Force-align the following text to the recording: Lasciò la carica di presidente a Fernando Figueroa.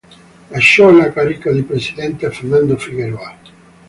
Lasciò 0.47 0.89
la 0.89 1.11
carica 1.11 1.51
di 1.51 1.61
presidente 1.61 2.25
a 2.25 2.31
Fernando 2.31 2.75
Figueroa. 2.75 3.37